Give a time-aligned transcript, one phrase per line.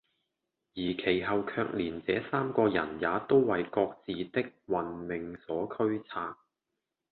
[0.73, 6.35] 而其後卻連這三個人也都爲各自的運命所驅策，